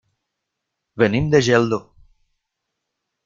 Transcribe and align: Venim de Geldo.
Venim 1.01 1.27
de 1.35 1.41
Geldo. 1.49 1.79